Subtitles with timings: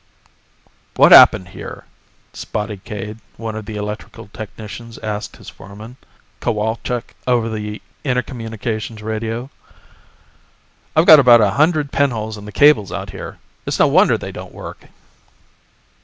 [0.95, 1.83] "What happened here?"
[2.33, 5.95] Spotty Cade, one of the electrical technicians asked his foreman,
[6.41, 9.51] Cowalczk, over the intercommunications radio.
[10.95, 13.37] "I've got about a hundred pinholes in the cables out here.
[13.67, 14.85] It's no wonder they don't work."